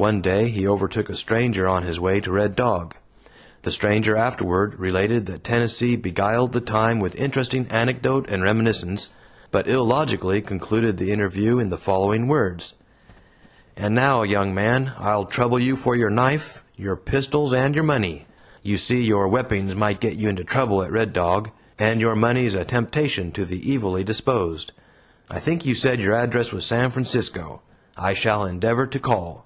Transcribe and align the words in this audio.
One 0.00 0.20
day 0.22 0.48
he 0.48 0.64
overtook 0.64 1.10
a 1.10 1.16
stranger 1.16 1.66
on 1.66 1.82
his 1.82 1.98
way 1.98 2.20
to 2.20 2.30
Red 2.30 2.54
Dog. 2.54 2.94
The 3.62 3.72
stranger 3.72 4.14
afterward 4.16 4.78
related 4.78 5.26
that 5.26 5.42
Tennessee 5.42 5.96
beguiled 5.96 6.52
the 6.52 6.60
time 6.60 7.00
with 7.00 7.16
interesting 7.16 7.66
anecdote 7.68 8.30
and 8.30 8.40
reminiscence, 8.40 9.10
but 9.50 9.66
illogically 9.66 10.40
concluded 10.40 10.98
the 10.98 11.10
interview 11.10 11.58
in 11.58 11.70
the 11.70 11.76
following 11.76 12.28
words: 12.28 12.74
"And 13.76 13.92
now, 13.92 14.22
young 14.22 14.54
man, 14.54 14.92
I'll 14.98 15.24
trouble 15.24 15.58
you 15.58 15.74
for 15.74 15.96
your 15.96 16.10
knife, 16.10 16.64
your 16.76 16.94
pistols, 16.94 17.52
and 17.52 17.74
your 17.74 17.82
money. 17.82 18.28
You 18.62 18.78
see 18.78 19.02
your 19.02 19.26
weppings 19.26 19.74
might 19.74 19.98
get 19.98 20.14
you 20.14 20.28
into 20.28 20.44
trouble 20.44 20.80
at 20.80 20.92
Red 20.92 21.12
Dog, 21.12 21.50
and 21.76 22.00
your 22.00 22.14
money's 22.14 22.54
a 22.54 22.64
temptation 22.64 23.32
to 23.32 23.44
the 23.44 23.68
evilly 23.74 24.04
disposed. 24.04 24.70
I 25.28 25.40
think 25.40 25.66
you 25.66 25.74
said 25.74 26.00
your 26.00 26.14
address 26.14 26.52
was 26.52 26.64
San 26.64 26.92
Francisco. 26.92 27.62
I 27.96 28.14
shall 28.14 28.44
endeavor 28.44 28.86
to 28.86 28.98
call." 29.00 29.44